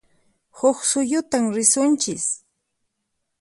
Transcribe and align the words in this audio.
Huq 0.57 0.77
suyutan 0.89 1.45
risunchis 1.55 2.25